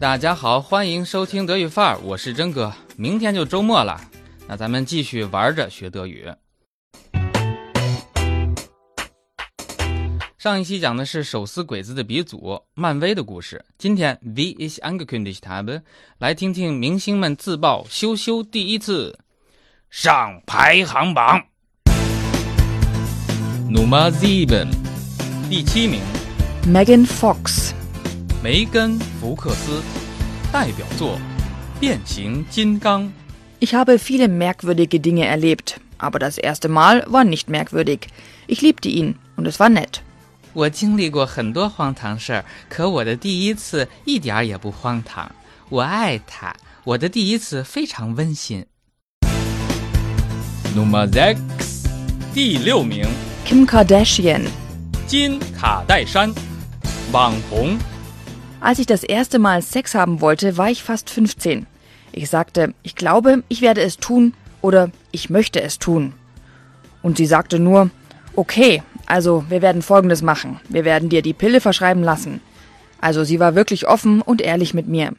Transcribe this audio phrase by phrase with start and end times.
[0.00, 2.72] 大家好，欢迎收听德语范儿，我是真哥。
[2.96, 4.00] 明天就周末了，
[4.48, 6.26] 那咱们继续玩着学德语。
[10.38, 15.82] 上一期讲的是手撕鬼子的鼻祖漫威的故事，今天 Wie ich angekündigt habe，
[16.16, 19.18] 来听听明星们自曝羞羞第一次
[19.90, 21.42] 上排行榜。
[23.70, 24.68] Numa Zeben
[25.50, 26.00] 第七名
[26.64, 27.74] Megan Fox.
[28.42, 29.82] 梅根·福克斯，
[30.50, 31.18] 代表作
[31.78, 33.02] 《变形金刚》。
[33.60, 38.08] Ich habe viele merkwürdige Dinge erlebt, aber das erste Mal war nicht merkwürdig.
[38.46, 40.00] Ich liebte ihn und es war nett.
[40.54, 45.30] 我经历过很多荒唐事儿，可我的第一次一点儿也不荒唐。
[45.68, 48.64] 我爱他，我的第一次非常温馨。
[50.74, 51.84] Nummer sechs，
[52.32, 53.06] 第六名
[53.46, 54.46] ，Kim Kardashian.
[55.06, 56.32] 金卡戴珊，
[57.12, 57.76] 网红。
[58.59, 61.67] Als ich das erste Mal Sex haben wollte, war ich fast 15.
[62.11, 66.13] Ich sagte, ich glaube, ich werde es tun oder ich möchte es tun.
[67.01, 67.89] Und sie sagte nur,
[68.35, 70.59] okay, also wir werden Folgendes machen.
[70.69, 72.41] Wir werden dir die Pille verschreiben lassen.
[72.99, 75.13] Also sie war wirklich offen und ehrlich mit mir.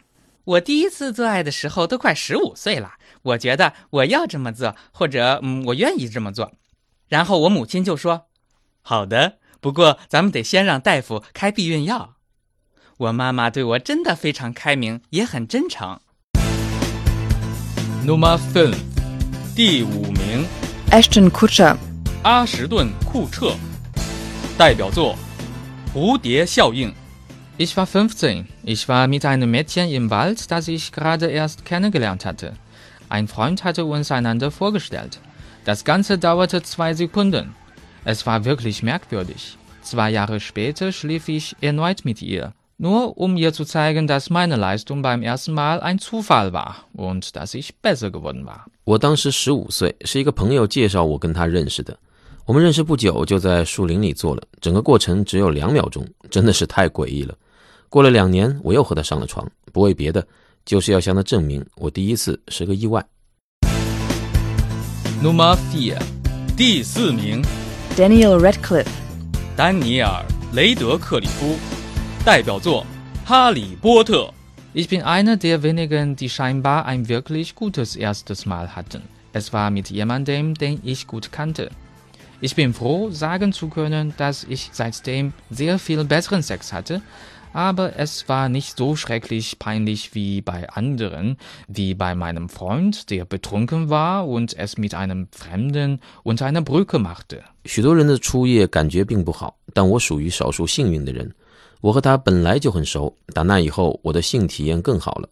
[0.44, 6.52] 我第一次做爱的时候都快十五岁了，我觉得我要这么做，或者嗯，我愿意这么做。
[7.08, 12.14] 然后我母亲就说：“好的，不过咱们得先让大夫开避孕药。”
[13.00, 15.98] 我妈妈对我真的非常开明，也很真诚。
[18.06, 18.77] Nummer fünf，
[19.55, 20.47] 第五名，
[20.91, 21.77] Ashton Kutcher.
[22.22, 23.56] 阿什顿·库彻，
[24.56, 25.16] 代表作《
[25.97, 26.91] 蝴蝶效应》。
[27.58, 28.47] Ich war 15.
[28.64, 32.52] Ich war mit einem Mädchen im Wald, das ich gerade erst kennengelernt hatte.
[33.08, 35.20] Ein Freund hatte uns einander vorgestellt.
[35.64, 37.55] Das Ganze dauerte zwei Sekunden.
[38.05, 39.56] Es war wirklich merkwürdig.
[39.83, 42.52] Zwei Jahre später schlief ich erneut mit ihr.
[42.83, 47.36] Nur um ihr zu zeigen, dass meine Leistung beim ersten Mal ein Zufall war und
[47.36, 48.65] dass ich besser geworden war.
[48.86, 51.95] 我当时十五岁，是一个朋友介绍我跟他认识的。
[52.43, 57.36] 我们认识不久，就在树林里做了，整个过程只有两秒钟，真的是太诡异了。
[57.87, 60.25] 过了两年，我又和他上了床，不为别的，
[60.65, 63.05] 就是要向他证明我第一次是个意外。
[65.21, 66.02] Nummer 4.
[66.58, 67.43] 第四名
[67.95, 68.87] ，Daniel Radcliffe.
[69.55, 70.25] 丹尼尔·
[70.55, 71.55] 雷德克里夫，
[72.24, 72.84] 代表作《
[73.29, 74.24] 哈利波特》。
[74.74, 79.02] Ich bin einer der wenigen, die scheinbar ein wirklich gutes erstes Mal hatten.
[79.33, 81.70] Es war mit jemandem, den ich gut kannte.
[82.42, 87.01] Ich bin froh, sagen zu können, dass ich seitdem sehr viel besseren Sex hatte,
[87.55, 93.24] aber es war nicht so schrecklich peinlich wie bei anderen, wie bei meinem Freund, der
[93.24, 97.42] betrunken war und es mit einem Fremden unter einer Brücke machte.
[97.64, 101.34] 许多人的初夜感觉并不好，但我属于少数幸运的人。
[101.81, 105.27] 我和他本来就很熟，打那以后，我的性体验更好了。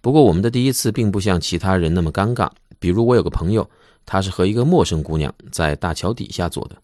[0.00, 2.48] 不过我们的第一次并不像其他人那么尴尬。
[2.78, 3.68] 比如我有个朋友，
[4.06, 6.76] 他是和一个陌生姑娘在大桥底下做的。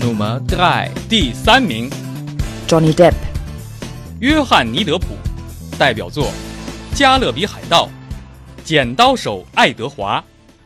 [0.00, 0.90] Nummer 3.
[1.08, 1.90] 第三名
[2.66, 3.12] ，Johnny Depp.
[4.20, 5.08] 约翰尼德普，
[5.78, 6.24] 代表作
[6.94, 7.84] 《加勒比海盗》
[8.64, 10.18] 《剪刀手爱德华》。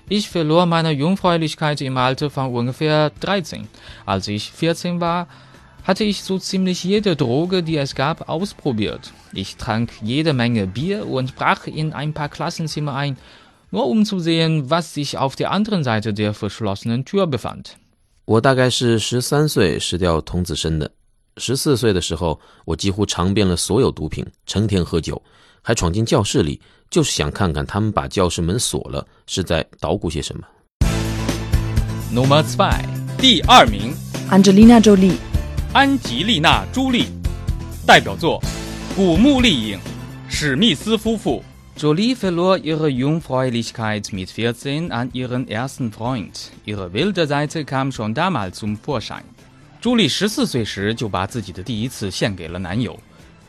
[0.08, 3.64] Ich verlor meine Jungfräulichkeit im Alter von ungefähr 13.
[4.04, 5.26] Als ich 14 war,
[5.83, 9.13] hatte ich so ziemlich jede Droge, die es gab, ausprobiert.
[9.31, 13.17] Ich trank jede Menge Bier und brach in ein paar Klassenzimmer ein,
[13.71, 17.77] nur um zu sehen, was sich auf der anderen Seite der verschlossenen Tür befand.
[18.25, 20.91] 我大概是十三岁失掉童子身的。
[21.37, 25.21] 十四岁的时候，我几乎尝遍了所有毒品，成天喝酒，
[25.61, 30.45] 还闯进教室里，就是想看看他们把教室门锁了是在捣鼓些什么。
[32.13, 32.73] Nummer 2.
[33.17, 33.93] 第二名，
[34.29, 35.15] Angelina Jolie.
[35.73, 37.05] 安吉丽娜·朱莉，
[37.85, 38.41] 代表作《
[38.95, 39.77] 古墓丽影》，
[40.27, 41.43] 史密斯夫妇。
[41.77, 46.49] Jolie verlor ihre Jungfräulichkeit mit 14 an ihren ersten Freund.
[46.65, 49.21] Ihre wilde Seite kam schon damals zum Vorschein.
[49.79, 52.99] 朱莉十四岁时就把自己的第一次献给了男友，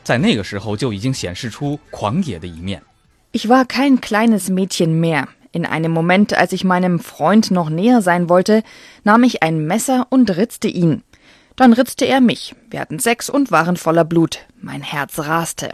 [0.03, 2.83] 在那个时候就已经显示出狂野的一面。
[3.31, 5.25] Ich war kein kleines Mädchen mehr.
[5.51, 8.61] In einem Moment, als ich meinem Freund noch näher sein wollte,
[9.03, 11.01] nahm ich ein Messer und ritzte ihn.
[11.55, 12.55] Dann ritzte er mich.
[12.69, 14.39] Wir hatten Sex und waren voller Blut.
[14.61, 15.73] Mein Herz raste.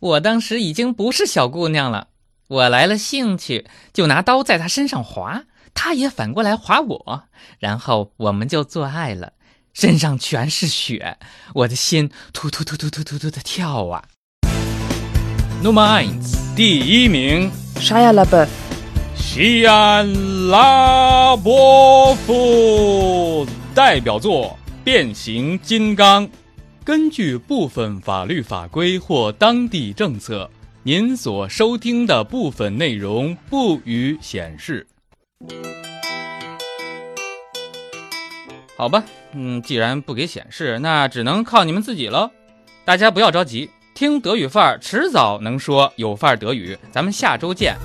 [0.00, 2.08] 我当时已经不是小姑娘了，
[2.48, 7.22] 我来了兴趣，就拿刀在她身上划，她也反过来划我，
[7.58, 9.32] 然后我们就做爱了，
[9.72, 11.16] 身上全是血，
[11.54, 14.04] 我的心突突突突突突突的跳啊。
[15.62, 18.48] Nummer eins，第一名， Shia LaBeouf.
[19.16, 26.25] 西安拉波夫，代表作《 变形金刚》，
[26.83, 30.49] 根据部分法律法规或当地政策，
[30.83, 34.87] 您所收听的部分内容不予显示。
[38.77, 39.03] 好吧，
[39.33, 42.31] 嗯，既然不给显示，那只能靠你们自己了。
[42.85, 46.77] 大家不要着急，听德语范儿，迟早能说有范儿德语。
[46.91, 47.75] 咱们下周见。